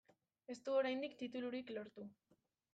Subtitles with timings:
[0.53, 2.11] Ez du oraindik titulurik lortu.